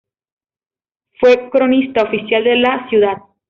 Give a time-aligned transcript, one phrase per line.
[1.19, 3.17] Fue Cronista Oficial de la Ciudad.